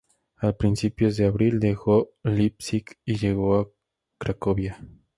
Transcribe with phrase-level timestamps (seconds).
[0.39, 3.67] A principios de abril dejó Leipzig y llegó a
[4.17, 4.81] Cracovia.